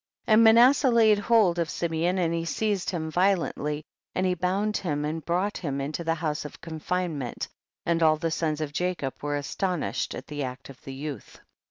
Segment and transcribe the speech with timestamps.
[0.25, 3.83] And Manasseh laid hold of Simeon and he seized him violently
[4.15, 7.47] and he bound him and brought him into the house of confinement,
[7.85, 11.39] and all the sons of Jacob were astonished at the act of the youth.